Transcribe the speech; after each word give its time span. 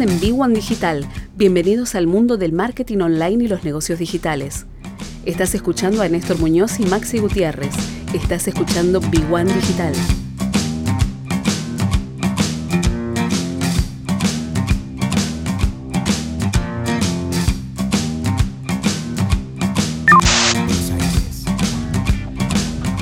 En 0.00 0.20
B1 0.20 0.54
Digital. 0.54 1.04
Bienvenidos 1.34 1.96
al 1.96 2.06
mundo 2.06 2.36
del 2.36 2.52
marketing 2.52 2.98
online 2.98 3.44
y 3.44 3.48
los 3.48 3.64
negocios 3.64 3.98
digitales. 3.98 4.64
Estás 5.24 5.56
escuchando 5.56 6.02
a 6.02 6.08
Néstor 6.08 6.38
Muñoz 6.38 6.78
y 6.78 6.86
Maxi 6.86 7.18
Gutiérrez. 7.18 7.72
Estás 8.14 8.46
escuchando 8.46 9.00
B1 9.00 9.46
Digital. 9.46 9.94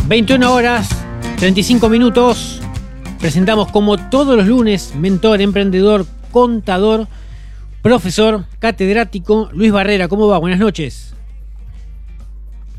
...21 0.08 0.48
horas, 0.48 0.88
35 1.38 1.88
minutos... 1.90 2.62
...presentamos 3.18 3.70
como 3.72 3.98
todos 4.08 4.36
los 4.36 4.46
lunes... 4.46 4.94
...mentor, 4.94 5.42
emprendedor, 5.42 6.06
contador, 6.36 7.06
profesor, 7.80 8.44
catedrático, 8.58 9.48
Luis 9.54 9.72
Barrera. 9.72 10.06
¿Cómo 10.06 10.28
va? 10.28 10.36
Buenas 10.36 10.58
noches. 10.58 11.14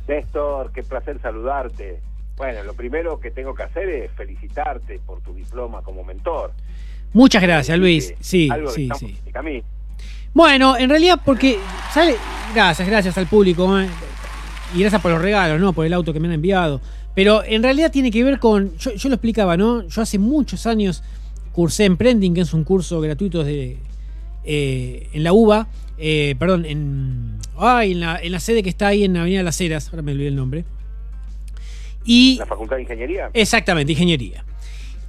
Néstor, 0.08 0.72
qué 0.72 0.84
placer 0.84 1.20
saludarte. 1.24 2.00
Bueno, 2.36 2.62
lo 2.62 2.76
primero 2.76 3.20
que 3.20 3.32
tengo 3.32 3.56
que 3.56 3.64
hacer 3.64 3.90
es 3.90 4.12
felicitarte 4.12 5.00
por 5.04 5.22
tu 5.22 5.34
diploma 5.34 5.82
como 5.82 6.04
mentor. 6.04 6.52
Muchas 7.14 7.42
gracias, 7.42 7.80
Luis. 7.80 8.14
Sí, 8.20 8.48
sí, 8.68 8.90
sí. 8.96 9.18
Bueno, 10.36 10.78
en 10.78 10.92
realidad 10.92 11.20
porque 11.26 11.58
sale, 11.92 12.16
gracias, 12.54 12.88
gracias 12.88 13.18
al 13.18 13.26
público 13.26 13.80
¿eh? 13.80 13.88
y 14.76 14.82
gracias 14.82 15.02
por 15.02 15.10
los 15.10 15.20
regalos, 15.20 15.60
¿no? 15.60 15.74
Por 15.74 15.88
el 15.88 15.94
auto 15.94 16.14
que 16.14 16.20
me 16.20 16.28
han 16.28 16.36
enviado. 16.36 16.80
Pero 17.16 17.44
en 17.44 17.64
realidad 17.64 17.92
tiene 17.92 18.12
que 18.12 18.24
ver 18.24 18.38
con, 18.38 18.78
yo, 18.78 18.92
yo 18.92 19.10
lo 19.10 19.16
explicaba, 19.16 19.58
¿no? 19.58 19.82
Yo 19.88 20.04
hace 20.04 20.20
muchos 20.20 20.68
años 20.68 21.02
cursé 21.58 21.86
Emprending, 21.86 22.36
que 22.36 22.42
es 22.42 22.54
un 22.54 22.64
curso 22.64 23.02
gratuito 23.02 23.44
de, 23.44 23.78
eh, 24.44 25.10
en 25.12 25.24
la 25.24 25.34
UBA, 25.34 25.68
eh, 25.98 26.36
perdón, 26.38 26.66
en, 26.66 27.40
en, 27.82 28.00
la, 28.00 28.40
sede 28.40 28.62
que 28.62 28.70
está 28.70 28.90
ahí 28.90 29.06
en 29.06 29.18
Avenida 29.18 29.42
Las 29.42 29.60
Heras, 29.60 29.90
ahora 29.90 30.04
me 30.04 30.12
olvidé 30.12 30.28
el 30.28 30.36
nombre. 30.36 30.66
Y, 32.06 32.36
¿La 32.38 32.46
Facultad 32.46 32.76
de 32.76 32.84
Ingeniería? 32.84 33.32
Exactamente, 33.34 33.92
Ingeniería. 33.92 34.46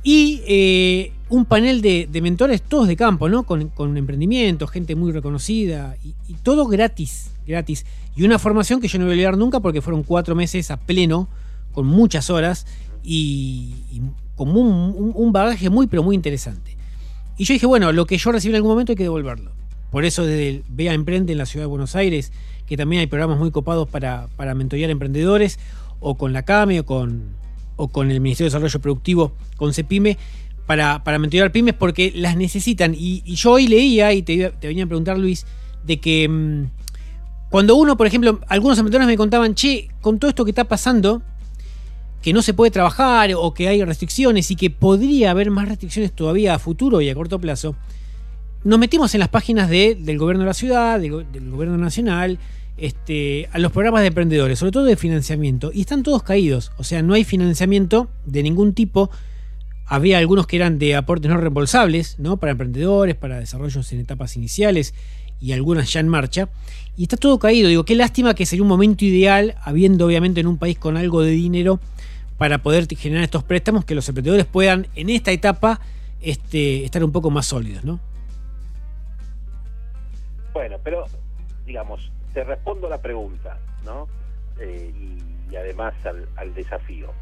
Y 0.03 0.41
eh, 0.49 1.13
un 1.29 1.45
panel 1.45 1.83
de, 1.83 2.09
mentores, 2.23 2.63
todos 2.63 2.89
de 2.89 2.97
campo, 2.97 3.29
¿no? 3.29 3.43
Con, 3.43 3.69
con 3.69 3.99
emprendimiento, 3.99 4.67
gente 4.69 4.95
muy 4.95 5.13
reconocida, 5.13 5.97
y, 6.03 6.33
todo 6.37 6.67
gratis, 6.67 7.31
gratis. 7.47 7.85
Y 8.17 8.25
una 8.25 8.39
formación 8.39 8.81
que 8.81 8.89
yo 8.89 8.99
no 8.99 9.05
voy 9.05 9.13
a 9.13 9.17
olvidar 9.17 9.37
nunca 9.37 9.61
porque 9.61 9.83
fueron 9.83 10.03
cuatro 10.03 10.35
meses 10.35 10.71
a 10.71 10.79
pleno, 10.79 11.29
con 11.73 11.87
muchas 11.87 12.31
horas, 12.31 12.67
y 13.05 13.75
como 14.39 14.61
un, 14.61 15.33
bagaje 15.33 15.69
muy, 15.69 15.89
pero 15.89 16.05
muy 16.05 16.15
interesante. 16.15 16.77
Y 17.37 17.45
yo 17.45 17.55
dije, 17.55 17.67
bueno, 17.67 17.91
lo 17.93 18.07
que 18.07 18.17
yo 18.17 18.31
recibí 18.31 18.53
en 18.53 18.57
algún 18.57 18.71
momento 18.71 18.93
hay 18.93 18.97
que 18.97 19.03
devolverlo. 19.03 19.51
Por 19.91 20.05
eso 20.05 20.25
desde 20.25 20.63
Vea 20.69 20.95
Emprende 20.95 21.33
en 21.33 21.39
la 21.39 21.45
ciudad 21.45 21.65
de 21.65 21.69
Buenos 21.69 21.97
Aires, 21.97 22.33
que 22.67 22.77
también 22.77 23.01
hay 23.01 23.09
programas 23.09 23.39
muy 23.39 23.51
copados 23.51 23.89
para, 23.89 24.29
para 24.37 24.55
mentorear 24.55 24.91
emprendedores, 24.91 25.59
o 25.99 26.17
con 26.17 26.33
la 26.33 26.45
CAME, 26.45 26.81
o 26.81 26.87
con, 26.87 27.25
o 27.75 27.89
con 27.89 28.13
el 28.13 28.21
Ministerio 28.21 28.47
de 28.47 28.55
Desarrollo 28.55 28.81
Productivo, 28.81 29.33
con 29.57 29.75
CEPIME, 29.75 30.17
para, 30.67 31.03
para 31.03 31.19
mentorear 31.19 31.51
pymes, 31.51 31.75
porque 31.75 32.13
las 32.15 32.37
necesitan. 32.37 32.95
Y, 32.97 33.23
yo 33.35 33.53
hoy 33.53 33.67
leía, 33.67 34.13
y 34.13 34.23
te, 34.23 34.51
te, 34.51 34.69
venía 34.69 34.85
a 34.85 34.87
preguntar, 34.87 35.19
Luis, 35.19 35.47
de 35.85 35.99
que 35.99 36.29
mm, 36.29 36.67
cuando 37.51 37.75
uno, 37.75 37.97
por 37.97 38.07
ejemplo, 38.07 38.39
algunos 38.47 38.79
emprendedores 38.79 39.09
me 39.09 39.17
contaban, 39.17 39.57
che, 39.57 39.89
con 40.01 40.21
todo 40.21 40.29
esto 40.29 40.45
que 40.45 40.53
está 40.53 40.63
pasando, 40.63 41.23
que 42.23 42.33
no 42.33 42.43
se 42.43 42.55
puede 42.55 42.71
trabajar 42.71 43.31
o 43.37 43.55
que 43.55 43.69
hay 43.69 43.83
restricciones 43.85 44.51
y 44.51 44.57
que 44.57 44.71
podría 44.71 45.31
haber 45.31 45.51
más 45.51 45.69
restricciones 45.69 46.13
todavía 46.13 46.55
a 46.55 46.59
futuro 46.59 47.01
y 47.01 47.09
a 47.09 47.15
corto 47.15 47.39
plazo, 47.39 47.77
nos 48.65 48.79
metimos 48.79 49.15
en 49.15 49.21
las 49.21 49.29
páginas 49.29 49.71
del 49.71 50.19
gobierno 50.19 50.43
de 50.43 50.49
la 50.49 50.55
ciudad, 50.55 50.99
del, 50.99 51.11
gobierno 51.51 51.79
nacional, 51.79 52.39
este, 52.77 53.49
a 53.53 53.59
los 53.59 53.73
programas 53.73 54.03
de 54.03 54.09
emprendedores, 54.09 54.59
sobre 54.59 54.73
todo 54.73 54.85
de 54.85 54.97
financiamiento, 54.97 55.71
y 55.73 55.83
están 55.83 56.03
todos 56.03 56.23
caídos. 56.23 56.73
O 56.77 56.85
sea, 56.85 57.03
no 57.03 57.15
hay 57.15 57.25
financiamiento 57.25 58.09
de 58.27 58.43
ningún 58.43 58.75
tipo. 58.75 59.11
Había 59.87 60.19
algunos 60.19 60.47
que 60.47 60.57
eran 60.57 60.79
de 60.79 60.97
aportes 60.97 61.31
no 61.31 61.39
reembolsables, 61.39 62.19
¿no? 62.19 62.37
Para 62.37 62.53
emprendedores, 62.53 63.15
para 63.15 63.39
desarrollos 63.39 63.91
en 63.93 64.01
etapas 64.01 64.37
iniciales 64.37 64.93
y 65.41 65.53
algunas 65.53 65.93
ya 65.93 66.01
en 66.01 66.09
marcha. 66.09 66.49
Y 66.97 67.05
está 67.05 67.17
todo 67.17 67.39
caído. 67.39 67.69
Digo, 67.69 67.85
qué 67.85 67.95
lástima 67.95 68.35
que 68.35 68.45
sería 68.45 68.65
un 68.65 68.69
momento 68.69 69.05
ideal, 69.05 69.55
habiendo 69.63 70.07
obviamente 70.07 70.41
en 70.41 70.49
un 70.49 70.59
país 70.59 70.79
con 70.79 70.97
algo 70.97 71.23
de 71.23 71.31
dinero, 71.31 71.81
para 72.39 72.59
poder 72.59 72.87
generar 72.97 73.25
estos 73.25 73.43
préstamos 73.43 73.85
que 73.85 73.95
los 73.95 74.09
emprendedores 74.09 74.47
puedan 74.47 74.87
en 74.95 75.11
esta 75.11 75.33
etapa 75.33 75.81
este, 76.23 76.85
estar 76.85 77.03
un 77.05 77.13
poco 77.13 77.31
más 77.31 77.47
sólidos, 77.47 77.85
¿no? 77.85 78.01
Bueno, 80.53 80.77
pero 80.83 81.05
digamos, 81.67 82.11
te 82.33 82.45
respondo 82.45 82.89
la 82.89 83.03
pregunta, 83.03 83.59
¿no? 83.85 84.09
Eh, 84.61 84.93
y, 85.51 85.57
además 85.57 85.95
al, 86.05 86.55
desafío. 86.55 87.13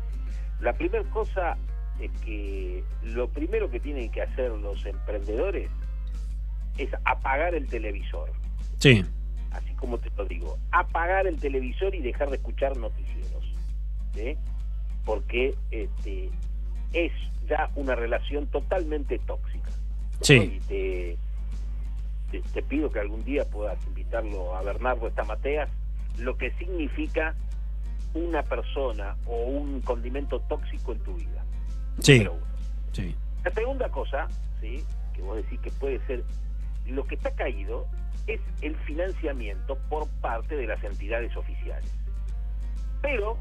La 0.61 0.73
primera 0.73 1.05
cosa 1.11 1.57
es 2.01 2.11
que 2.23 2.83
lo 3.03 3.29
primero 3.29 3.71
que 3.71 3.79
tienen 3.81 4.11
que 4.11 4.23
hacer 4.23 4.51
los 4.51 4.85
emprendedores 4.85 5.71
es 6.77 6.91
apagar 7.05 7.55
el 7.55 7.67
televisor. 7.69 8.31
Sí. 8.79 9.05
Así 9.53 9.73
como 9.75 9.99
te 9.99 10.11
lo 10.17 10.27
digo, 10.27 10.59
apagar 10.73 11.27
el 11.27 11.39
televisor 11.39 11.95
y 11.95 12.01
dejar 12.01 12.31
de 12.31 12.37
escuchar 12.37 12.77
noticieros. 12.77 13.45
¿sí? 14.15 14.37
Porque 15.07 15.55
este, 15.71 16.29
es 16.93 17.13
ya 17.49 17.71
una 17.77 17.95
relación 17.95 18.47
totalmente 18.49 19.19
tóxica. 19.21 19.71
Sí. 20.21 20.61
te, 20.69 21.17
te, 22.53 22.63
pido 22.63 22.91
que 22.91 23.01
algún 23.01 23.25
día 23.25 23.45
puedas 23.45 23.79
invitarlo 23.87 24.57
a 24.57 24.63
Bernardo 24.63 25.07
Estamateas, 25.07 25.71
lo 26.19 26.37
que 26.37 26.51
significa 26.53 27.35
una 28.15 28.43
persona 28.43 29.17
o 29.27 29.45
un 29.45 29.81
condimento 29.81 30.41
tóxico 30.41 30.93
en 30.93 30.99
tu 31.01 31.15
vida. 31.15 31.45
Sí. 32.01 32.27
sí. 32.93 33.15
La 33.45 33.51
segunda 33.53 33.89
cosa, 33.91 34.27
¿sí? 34.61 34.83
que 35.15 35.23
vos 35.23 35.37
decís 35.37 35.61
que 35.61 35.71
puede 35.71 36.05
ser, 36.07 36.25
lo 36.87 37.07
que 37.07 37.15
está 37.15 37.31
caído 37.31 37.87
es 38.27 38.41
el 38.61 38.75
financiamiento 38.79 39.79
por 39.89 40.09
parte 40.21 40.57
de 40.57 40.67
las 40.67 40.83
entidades 40.83 41.37
oficiales. 41.37 41.91
Pero. 43.03 43.39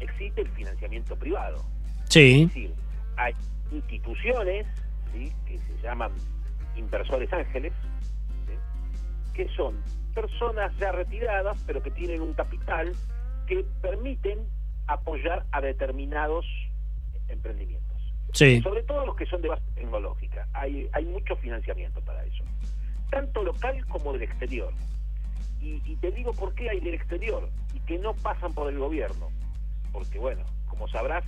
Existe 0.00 0.42
el 0.42 0.48
financiamiento 0.50 1.16
privado. 1.16 1.64
Sí. 2.08 2.42
Es 2.42 2.48
decir, 2.48 2.74
hay 3.16 3.34
instituciones 3.72 4.66
que 5.46 5.58
se 5.58 5.82
llaman 5.82 6.12
inversores 6.76 7.32
ángeles, 7.32 7.72
que 9.34 9.48
son 9.56 9.82
personas 10.14 10.72
ya 10.78 10.92
retiradas, 10.92 11.62
pero 11.66 11.82
que 11.82 11.90
tienen 11.90 12.20
un 12.20 12.32
capital 12.34 12.92
que 13.46 13.64
permiten 13.80 14.46
apoyar 14.86 15.46
a 15.52 15.60
determinados 15.60 16.44
emprendimientos. 17.28 17.86
Sí. 18.32 18.60
Sobre 18.60 18.82
todo 18.82 19.06
los 19.06 19.16
que 19.16 19.26
son 19.26 19.40
de 19.42 19.48
base 19.48 19.62
tecnológica. 19.74 20.46
Hay, 20.52 20.88
hay 20.92 21.04
mucho 21.06 21.36
financiamiento 21.36 22.00
para 22.02 22.24
eso. 22.24 22.44
Tanto 23.10 23.42
local 23.42 23.84
como 23.86 24.12
del 24.12 24.22
exterior. 24.22 24.72
Y, 25.60 25.80
y 25.84 25.96
te 25.96 26.10
digo 26.10 26.32
por 26.32 26.54
qué 26.54 26.68
hay 26.68 26.80
del 26.80 26.94
exterior 26.94 27.48
y 27.74 27.80
que 27.80 27.98
no 27.98 28.14
pasan 28.14 28.52
por 28.52 28.70
el 28.70 28.78
gobierno 28.78 29.28
porque 29.92 30.18
bueno, 30.18 30.44
como 30.66 30.88
sabrás, 30.88 31.24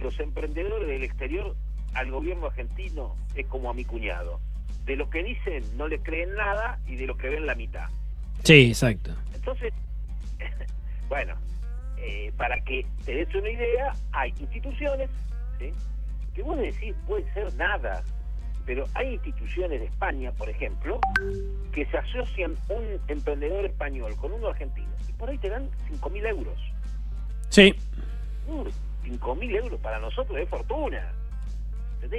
los 0.00 0.18
emprendedores 0.20 0.88
del 0.88 1.04
exterior 1.04 1.56
al 1.94 2.10
gobierno 2.10 2.46
argentino 2.46 3.16
es 3.34 3.46
como 3.46 3.70
a 3.70 3.74
mi 3.74 3.84
cuñado. 3.84 4.40
De 4.84 4.96
lo 4.96 5.10
que 5.10 5.22
dicen 5.22 5.64
no 5.76 5.88
le 5.88 6.00
creen 6.00 6.34
nada 6.34 6.78
y 6.86 6.96
de 6.96 7.06
lo 7.06 7.16
que 7.16 7.28
ven 7.28 7.46
la 7.46 7.54
mitad. 7.54 7.88
Sí, 8.44 8.68
exacto. 8.68 9.14
Entonces, 9.34 9.72
bueno, 11.08 11.34
eh, 11.98 12.32
para 12.36 12.60
que 12.64 12.86
te 13.04 13.14
des 13.14 13.34
una 13.34 13.50
idea, 13.50 13.92
hay 14.12 14.32
instituciones 14.38 15.10
que 16.34 16.42
vos 16.42 16.56
decís 16.58 16.94
puede 17.06 17.30
ser 17.34 17.52
nada, 17.54 18.02
pero 18.64 18.86
hay 18.94 19.14
instituciones 19.14 19.80
de 19.80 19.86
España, 19.86 20.30
por 20.32 20.48
ejemplo, 20.48 21.00
que 21.72 21.84
se 21.86 21.98
asocian 21.98 22.54
un 22.68 23.00
emprendedor 23.08 23.64
español 23.64 24.14
con 24.16 24.32
uno 24.32 24.48
argentino 24.48 24.88
y 25.08 25.12
por 25.14 25.30
ahí 25.30 25.38
te 25.38 25.48
dan 25.48 25.68
5.000 25.90 26.28
euros. 26.28 26.58
Sí. 27.48 27.74
5 29.04 29.34
mil 29.36 29.54
euros 29.54 29.80
para 29.80 29.98
nosotros 29.98 30.38
es 30.38 30.48
fortuna. 30.48 31.12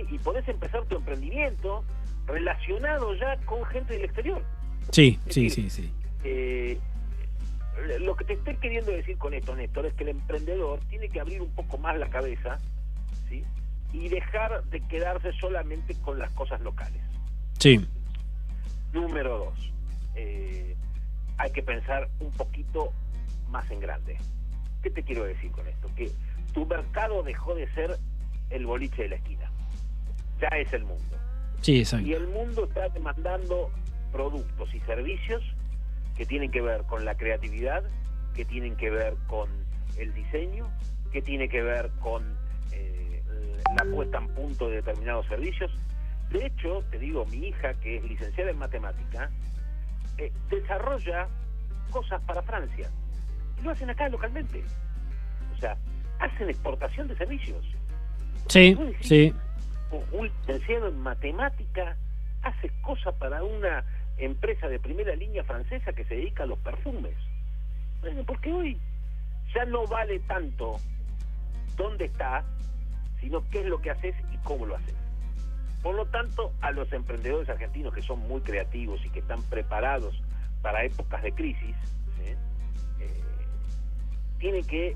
Y 0.09 0.17
podés 0.19 0.47
empezar 0.47 0.83
tu 0.85 0.97
emprendimiento 0.97 1.83
relacionado 2.27 3.15
ya 3.15 3.37
con 3.45 3.63
gente 3.65 3.93
del 3.93 4.05
exterior. 4.05 4.43
Sí, 4.91 5.19
sí, 5.29 5.49
sí, 5.49 5.69
sí. 5.69 5.91
Eh, 6.23 6.77
lo 7.99 8.15
que 8.15 8.25
te 8.25 8.33
estoy 8.33 8.55
queriendo 8.57 8.91
decir 8.91 9.17
con 9.17 9.33
esto, 9.33 9.55
Néstor, 9.55 9.85
es 9.85 9.93
que 9.93 10.03
el 10.03 10.09
emprendedor 10.09 10.79
tiene 10.89 11.09
que 11.09 11.19
abrir 11.19 11.41
un 11.41 11.49
poco 11.51 11.77
más 11.77 11.97
la 11.97 12.09
cabeza 12.09 12.57
¿sí? 13.29 13.43
y 13.93 14.09
dejar 14.09 14.63
de 14.65 14.81
quedarse 14.81 15.31
solamente 15.33 15.95
con 16.01 16.19
las 16.19 16.31
cosas 16.31 16.59
locales. 16.61 17.01
Sí. 17.57 17.85
Número 18.93 19.37
dos, 19.37 19.71
eh, 20.15 20.75
hay 21.37 21.51
que 21.51 21.63
pensar 21.63 22.09
un 22.19 22.31
poquito 22.31 22.91
más 23.49 23.69
en 23.71 23.79
grande. 23.79 24.17
¿Qué 24.81 24.89
te 24.89 25.03
quiero 25.03 25.25
decir 25.25 25.51
con 25.51 25.67
esto? 25.67 25.89
Que 25.95 26.11
tu 26.53 26.65
mercado 26.65 27.23
dejó 27.23 27.55
de 27.55 27.71
ser 27.73 27.97
el 28.49 28.65
boliche 28.65 29.03
de 29.03 29.09
la 29.09 29.15
esquina. 29.15 29.51
Ya 30.41 30.47
es 30.57 30.71
el 30.73 30.85
mundo. 30.85 31.17
Sí, 31.61 31.79
exacto. 31.79 32.07
Y 32.07 32.13
el 32.13 32.27
mundo 32.27 32.65
está 32.65 32.89
demandando 32.89 33.69
productos 34.11 34.73
y 34.73 34.79
servicios 34.81 35.43
que 36.15 36.25
tienen 36.25 36.51
que 36.51 36.61
ver 36.61 36.83
con 36.83 37.05
la 37.05 37.15
creatividad, 37.15 37.83
que 38.33 38.45
tienen 38.45 38.75
que 38.75 38.89
ver 38.89 39.15
con 39.27 39.49
el 39.97 40.13
diseño, 40.13 40.69
que 41.11 41.21
tiene 41.21 41.49
que 41.49 41.61
ver 41.61 41.89
con 41.99 42.23
eh, 42.71 43.23
la 43.77 43.83
puesta 43.91 44.19
en 44.19 44.27
punto 44.29 44.69
de 44.69 44.77
determinados 44.77 45.25
servicios. 45.27 45.71
De 46.29 46.45
hecho, 46.45 46.83
te 46.91 46.99
digo, 46.99 47.25
mi 47.25 47.47
hija, 47.47 47.73
que 47.75 47.97
es 47.97 48.03
licenciada 48.03 48.51
en 48.51 48.57
matemática, 48.57 49.29
eh, 50.17 50.31
desarrolla 50.49 51.27
cosas 51.89 52.21
para 52.23 52.41
Francia. 52.43 52.89
Y 53.59 53.63
lo 53.63 53.71
hacen 53.71 53.89
acá 53.89 54.09
localmente. 54.09 54.63
O 55.55 55.59
sea, 55.59 55.77
hacen 56.19 56.49
exportación 56.49 57.07
de 57.07 57.15
servicios. 57.15 57.65
Sí, 58.47 58.77
sí. 59.01 59.33
Un 60.11 60.27
licenciado 60.27 60.87
en 60.87 60.99
matemática 60.99 61.97
hace 62.43 62.69
cosas 62.81 63.13
para 63.15 63.43
una 63.43 63.83
empresa 64.17 64.67
de 64.67 64.79
primera 64.79 65.15
línea 65.15 65.43
francesa 65.43 65.93
que 65.93 66.05
se 66.05 66.15
dedica 66.15 66.43
a 66.43 66.45
los 66.45 66.59
perfumes. 66.59 67.15
Bueno, 68.01 68.23
porque 68.25 68.51
hoy 68.51 68.77
ya 69.53 69.65
no 69.65 69.85
vale 69.87 70.19
tanto 70.19 70.77
dónde 71.75 72.05
estás, 72.05 72.45
sino 73.19 73.47
qué 73.49 73.61
es 73.61 73.65
lo 73.65 73.81
que 73.81 73.91
haces 73.91 74.15
y 74.31 74.37
cómo 74.37 74.65
lo 74.65 74.75
haces. 74.75 74.95
Por 75.81 75.95
lo 75.95 76.05
tanto, 76.07 76.53
a 76.61 76.71
los 76.71 76.91
emprendedores 76.91 77.49
argentinos 77.49 77.93
que 77.93 78.01
son 78.01 78.19
muy 78.27 78.41
creativos 78.41 79.03
y 79.05 79.09
que 79.09 79.19
están 79.19 79.41
preparados 79.43 80.21
para 80.61 80.83
épocas 80.83 81.23
de 81.23 81.31
crisis, 81.31 81.75
eh, 82.25 82.35
tienen 84.39 84.65
que 84.65 84.95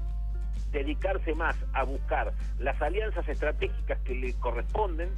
dedicarse 0.72 1.36
más 1.36 1.56
a 1.74 1.84
buscar 1.84 2.34
las 2.60 2.82
alianzas 2.82 3.28
estratégicas 3.28 4.00
que 4.00 4.16
le 4.16 4.34
corresponden, 4.36 5.10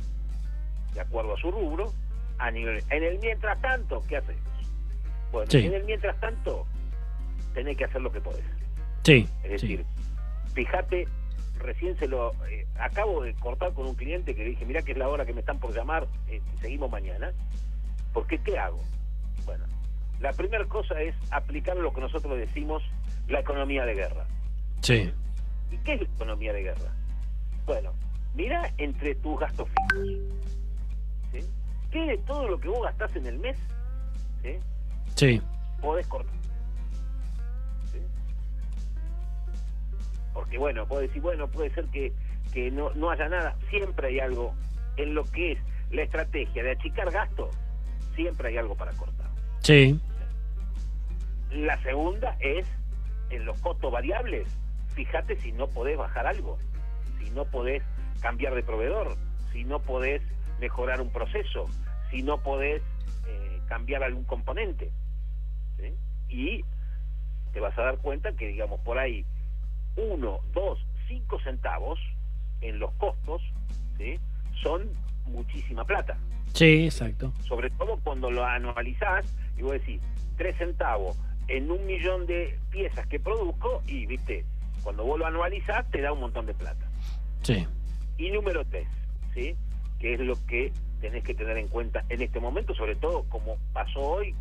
de 0.94 1.02
acuerdo 1.02 1.36
a 1.36 1.38
su 1.38 1.52
rubro, 1.52 1.94
a 2.38 2.52
nivel... 2.52 2.84
En 2.90 3.04
el 3.04 3.20
mientras 3.20 3.62
tanto, 3.62 4.04
¿qué 4.08 4.18
hacemos? 4.18 4.44
Bueno, 5.32 5.50
en 5.54 5.74
el 5.74 5.84
mientras 5.86 6.20
tanto, 6.20 6.66
tenés 7.54 7.78
que 7.78 7.86
hacer 7.86 8.02
lo 8.02 8.12
que 8.12 8.20
podés. 8.20 8.44
Sí. 9.04 9.28
Es 9.44 9.62
decir, 9.62 9.86
fíjate 10.54 11.08
recién 11.60 11.98
se 11.98 12.08
lo 12.08 12.32
eh, 12.48 12.68
acabo 12.80 13.24
de 13.24 13.34
cortar 13.36 13.74
con 13.74 13.88
un 13.88 13.96
cliente 13.96 14.36
que 14.36 14.44
le 14.44 14.50
dije, 14.52 14.66
mira 14.66 14.82
que 14.82 14.92
es 14.92 14.98
la 14.98 15.08
hora 15.08 15.26
que 15.26 15.34
me 15.34 15.40
están 15.40 15.60
por 15.60 15.74
llamar, 15.74 16.08
eh, 16.28 16.42
seguimos 16.62 16.92
mañana. 16.92 17.32
Porque 18.14 18.38
¿qué 18.40 18.58
hago? 18.58 18.82
Bueno, 19.46 19.66
la 20.20 20.32
primera 20.34 20.66
cosa 20.66 21.02
es 21.02 21.16
aplicar 21.32 21.76
lo 21.78 21.94
que 21.94 22.02
nosotros 22.02 22.38
decimos 22.38 22.82
la 23.28 23.40
economía 23.40 23.86
de 23.86 23.94
guerra. 23.96 24.26
Sí. 24.82 25.12
¿Y 25.72 25.78
qué 25.78 25.94
es 25.94 26.02
la 26.02 26.08
economía 26.08 26.54
de 26.54 26.64
guerra? 26.64 26.92
Bueno, 27.66 27.94
mira 28.34 28.72
entre 28.78 29.16
tus 29.16 29.40
gastos 29.40 29.68
fijos. 29.70 30.08
¿sí? 31.32 31.40
¿Qué 31.92 32.00
de 32.06 32.18
todo 32.20 32.48
lo 32.48 32.60
que 32.60 32.68
vos 32.68 32.84
gastás 32.84 33.16
en 33.16 33.26
el 33.26 33.40
mes? 33.40 33.58
¿sí? 34.44 34.58
Sí. 35.16 35.42
Podés 35.82 36.08
cortar. 36.08 36.36
porque 40.36 40.58
bueno, 40.58 40.86
puedo 40.86 41.02
decir, 41.02 41.22
bueno, 41.22 41.48
puede 41.48 41.72
ser 41.72 41.86
que, 41.86 42.12
que 42.54 42.70
no, 42.70 42.94
no 42.94 43.10
haya 43.10 43.28
nada, 43.30 43.56
siempre 43.70 44.10
hay 44.10 44.20
algo 44.20 44.54
en 44.98 45.16
lo 45.16 45.24
que 45.24 45.54
es 45.54 45.60
la 45.92 46.04
estrategia 46.04 46.62
de 46.62 46.72
achicar 46.72 47.10
gastos, 47.10 47.56
siempre 48.16 48.50
hay 48.50 48.58
algo 48.58 48.76
para 48.76 48.92
cortar. 48.92 49.28
Sí. 49.62 50.00
La 51.52 51.82
segunda 51.84 52.36
es 52.42 52.68
en 53.30 53.46
los 53.46 53.60
costos 53.60 53.92
variables, 53.92 54.48
fíjate 54.94 55.36
si 55.42 55.52
no 55.52 55.68
podés 55.68 55.98
bajar 55.98 56.28
algo, 56.28 56.58
si 57.20 57.30
no 57.32 57.46
podés 57.46 57.84
cambiar 58.22 58.56
de 58.56 58.64
proveedor, 58.64 59.16
si 59.52 59.64
no 59.64 59.80
podés 59.80 60.22
mejorar 60.60 61.02
un 61.02 61.10
proceso, 61.10 61.68
si 62.12 62.24
no 62.24 62.42
podés 62.42 62.82
eh, 63.28 63.62
cambiar 63.68 64.04
algún 64.04 64.24
componente. 64.24 64.92
Y 66.28 66.66
te 67.54 67.60
vas 67.60 67.78
a 67.78 67.84
dar 67.84 67.98
cuenta 68.00 68.34
que, 68.34 68.48
digamos, 68.48 68.80
por 68.82 68.98
ahí 68.98 69.26
1, 69.96 70.40
2, 70.54 70.86
5 71.08 71.40
centavos 71.42 72.00
en 72.62 72.80
los 72.80 72.92
costos, 72.94 73.42
¿sí? 73.98 74.20
son 74.62 74.90
muchísima 75.26 75.86
plata. 75.86 76.18
Sí, 76.54 76.86
exacto. 76.86 77.32
Sobre 77.48 77.70
todo 77.70 78.00
cuando 78.04 78.32
lo 78.32 78.44
anualizás 78.44 79.26
y 79.58 79.62
vos 79.62 79.74
decís 79.74 80.02
3 80.38 80.58
centavos 80.58 81.18
en 81.48 81.72
un 81.72 81.86
millón 81.86 82.26
de 82.26 82.60
piezas 82.70 83.06
que 83.08 83.20
produzco 83.20 83.82
y, 83.88 84.06
viste, 84.06 84.46
cuando 84.84 85.04
vos 85.04 85.20
lo 85.20 85.26
anualizás 85.26 85.90
te 85.92 86.02
da 86.02 86.12
un 86.12 86.20
montón 86.20 86.46
de 86.46 86.54
plata. 86.54 86.86
Sí. 87.44 87.66
Y 88.18 88.32
número 88.32 88.66
3, 88.66 88.88
¿sí? 89.34 89.56
que 90.00 90.14
es 90.14 90.20
lo 90.20 90.36
que 90.46 90.72
tenés 91.02 91.24
que 91.24 91.36
tener 91.36 91.58
en 91.58 91.68
cuenta 91.68 92.04
en 92.10 92.22
este 92.22 92.40
momento, 92.40 92.74
sobre 92.74 92.96
todo 92.96 93.24
como 93.30 93.58
pasó 93.74 94.00
hoy 94.00 94.36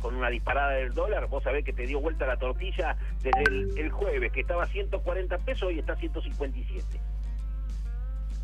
con 0.00 0.16
una 0.16 0.28
disparada 0.30 0.72
del 0.72 0.92
dólar, 0.92 1.28
vos 1.28 1.44
sabés 1.44 1.64
que 1.64 1.72
te 1.72 1.86
dio 1.86 2.00
vuelta 2.00 2.26
la 2.26 2.36
tortilla 2.36 2.96
desde 3.22 3.80
el, 3.80 3.90
jueves, 3.90 4.32
que 4.32 4.40
estaba 4.40 4.64
a 4.64 4.66
140 4.66 5.38
pesos 5.38 5.72
y 5.72 5.78
está 5.78 5.92
a 5.92 5.96
157. 5.96 7.00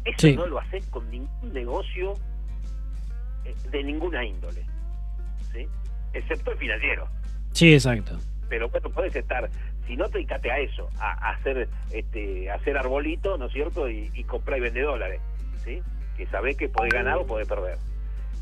Eso 0.05 0.29
no 0.37 0.47
lo 0.47 0.61
haces 0.61 0.87
con 0.87 1.11
ningún 1.11 1.53
negocio 1.53 2.15
eh, 3.45 3.55
de 3.71 3.83
ninguna 3.83 4.25
índole, 4.25 4.65
¿sí? 5.53 5.67
excepto 6.13 6.53
el 6.53 6.59
financiero. 6.59 7.09
Sí, 7.53 7.73
exacto. 7.73 8.19
Pero 8.49 8.69
bueno, 8.69 8.91
puedes 8.91 9.15
estar, 9.15 9.49
si 9.87 9.97
no 9.97 10.07
te 10.09 10.19
dedicate 10.19 10.51
a 10.51 10.59
eso, 10.59 10.89
a, 10.99 11.31
hacer 11.31 11.69
este 11.93 12.51
hacer 12.51 12.77
arbolito, 12.79 13.37
¿no 13.37 13.47
es 13.47 13.53
cierto? 13.53 13.89
Y, 13.91 14.11
y 14.15 14.25
comprar 14.25 14.59
y 14.59 14.63
vender 14.63 14.85
dólares, 14.85 15.21
¿sí? 15.65 15.83
Que 16.17 16.27
sabés 16.27 16.57
que 16.57 16.69
podés 16.69 16.93
ganar 16.93 17.19
o 17.19 17.27
podés 17.27 17.49
perder. 17.49 17.79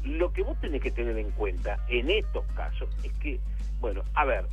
Lo 0.05 0.33
que 0.33 0.43
vos 0.43 0.59
tenés 0.61 0.81
que 0.81 0.91
tener 0.91 1.19
en 1.19 1.31
cuenta 1.33 1.79
en 1.89 2.11
estos 2.11 2.45
casos 2.55 2.89
es 3.03 3.13
que, 3.15 3.41
bueno, 3.81 4.03
a 4.15 4.25
ver, 4.25 4.45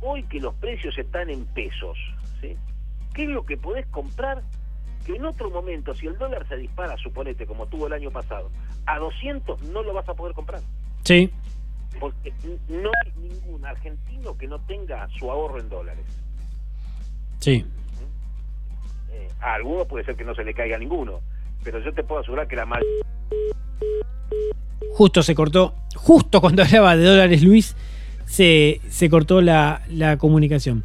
hoy 0.00 0.22
que 0.24 0.40
los 0.40 0.54
precios 0.56 0.96
están 0.98 1.30
en 1.30 1.46
pesos, 1.46 1.96
¿sí? 2.40 2.56
¿qué 3.14 3.24
es 3.24 3.28
lo 3.28 3.44
que 3.44 3.56
podés 3.56 3.86
comprar 3.86 4.42
que 5.04 5.16
en 5.16 5.24
otro 5.24 5.50
momento, 5.50 5.94
si 5.94 6.06
el 6.06 6.18
dólar 6.18 6.46
se 6.48 6.56
dispara, 6.56 6.96
suponete, 6.98 7.46
como 7.46 7.66
tuvo 7.66 7.86
el 7.86 7.94
año 7.94 8.10
pasado, 8.10 8.50
a 8.86 8.98
200 8.98 9.62
no 9.62 9.82
lo 9.82 9.94
vas 9.94 10.08
a 10.08 10.14
poder 10.14 10.34
comprar? 10.34 10.60
Sí. 11.04 11.30
Porque 12.00 12.32
no 12.68 12.90
hay 13.04 13.12
ningún 13.28 13.64
argentino 13.64 14.36
que 14.36 14.48
no 14.48 14.58
tenga 14.60 15.08
su 15.18 15.30
ahorro 15.30 15.60
en 15.60 15.68
dólares. 15.68 16.04
Sí. 17.38 17.64
Eh, 19.12 19.28
a 19.40 19.54
algunos 19.54 19.86
puede 19.86 20.04
ser 20.04 20.16
que 20.16 20.24
no 20.24 20.34
se 20.34 20.42
le 20.42 20.54
caiga 20.54 20.76
ninguno, 20.78 21.20
pero 21.62 21.78
yo 21.78 21.92
te 21.92 22.02
puedo 22.02 22.22
asegurar 22.22 22.48
que 22.48 22.56
la 22.56 22.66
mayoría 22.66 23.04
justo 24.92 25.22
se 25.22 25.34
cortó, 25.34 25.74
justo 25.94 26.40
cuando 26.40 26.62
hablaba 26.64 26.96
de 26.96 27.04
dólares 27.04 27.42
Luis, 27.42 27.74
se, 28.26 28.80
cortó 29.10 29.40
la, 29.40 29.80
comunicación. 30.18 30.84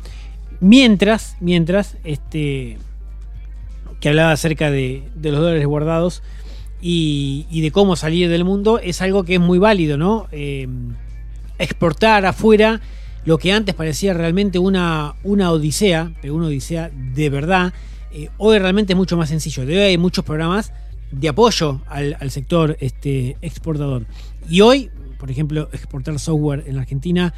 Mientras, 0.62 1.36
mientras, 1.41 1.98
este, 2.03 2.77
que 4.00 4.10
hablaba 4.10 4.31
acerca 4.31 4.72
de, 4.72 5.03
los 5.22 5.39
dólares 5.39 5.65
guardados 5.65 6.24
y, 6.81 7.62
de 7.62 7.72
cómo 7.72 7.95
salir 7.95 8.29
del 8.29 8.45
mundo, 8.45 8.79
es 8.79 9.01
algo 9.01 9.24
que 9.25 9.36
es 9.36 9.41
muy 9.41 9.60
válido, 9.60 9.98
¿no? 9.98 10.27
Eh, 10.31 10.67
exportar 11.57 12.25
afuera 12.25 12.81
lo 13.25 13.38
que 13.38 13.51
antes 13.51 13.74
parecía 13.74 14.13
realmente 14.13 14.59
una, 14.59 15.15
una 15.24 15.51
odisea, 15.51 16.12
pero 16.21 16.35
una 16.35 16.47
odisea 16.47 16.91
de 16.93 17.29
verdad, 17.29 17.74
eh, 18.12 18.29
hoy 18.38 18.59
realmente 18.59 18.93
es 18.93 18.97
mucho 18.97 19.17
más 19.17 19.29
sencillo. 19.29 19.65
De 19.65 19.77
hoy 19.77 19.83
hay 19.83 19.97
muchos 19.97 20.24
programas 20.24 20.71
de 21.12 21.29
apoyo 21.29 21.81
al, 21.88 22.31
sector 22.31 22.77
este, 22.79 23.38
exportador. 23.41 24.05
Y 24.50 24.62
hoy, 24.62 24.89
por 25.19 25.31
ejemplo, 25.31 25.69
exportar 25.74 26.19
software 26.19 26.63
en 26.67 26.75
la 26.75 26.81
Argentina 26.81 27.33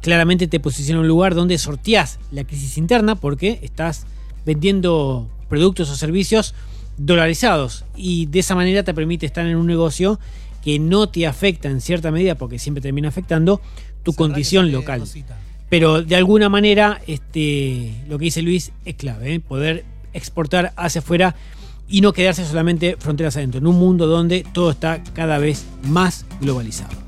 claramente 0.00 0.46
te 0.46 0.60
posiciona 0.60 0.98
en 0.98 1.02
un 1.02 1.08
lugar 1.08 1.34
donde 1.34 1.58
sorteás 1.58 2.18
la 2.30 2.44
crisis 2.44 2.78
interna 2.78 3.16
porque 3.16 3.58
estás 3.62 4.06
vendiendo 4.46 5.28
productos 5.48 5.90
o 5.90 5.96
servicios 5.96 6.54
dolarizados 6.96 7.84
y 7.96 8.26
de 8.26 8.40
esa 8.40 8.54
manera 8.54 8.82
te 8.82 8.94
permite 8.94 9.26
estar 9.26 9.46
en 9.46 9.56
un 9.56 9.66
negocio 9.66 10.18
que 10.68 10.78
no 10.78 11.08
te 11.08 11.26
afecta 11.26 11.70
en 11.70 11.80
cierta 11.80 12.10
medida 12.10 12.34
porque 12.34 12.58
siempre 12.58 12.82
termina 12.82 13.08
afectando 13.08 13.62
tu 14.02 14.12
condición 14.12 14.70
local. 14.70 15.02
Pero 15.70 16.02
de 16.02 16.14
alguna 16.14 16.50
manera 16.50 17.00
este, 17.06 17.94
lo 18.06 18.18
que 18.18 18.26
dice 18.26 18.42
Luis 18.42 18.72
es 18.84 18.94
clave, 18.96 19.36
¿eh? 19.36 19.40
poder 19.40 19.86
exportar 20.12 20.74
hacia 20.76 20.98
afuera 20.98 21.34
y 21.88 22.02
no 22.02 22.12
quedarse 22.12 22.44
solamente 22.44 22.98
fronteras 22.98 23.38
adentro, 23.38 23.60
en 23.60 23.66
un 23.66 23.78
mundo 23.78 24.06
donde 24.06 24.44
todo 24.52 24.70
está 24.70 25.02
cada 25.14 25.38
vez 25.38 25.64
más 25.84 26.26
globalizado. 26.38 27.07